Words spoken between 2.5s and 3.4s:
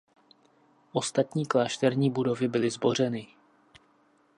zbořeny.